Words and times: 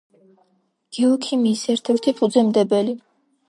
გეოქიმიის 0.99 1.67
ერთ-ერთი 1.77 2.17
ფუძემდებელი. 2.23 3.01